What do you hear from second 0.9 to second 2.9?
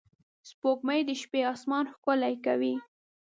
د شپې آسمان ښکلی کوي